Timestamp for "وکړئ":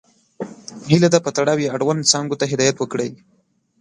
2.79-3.11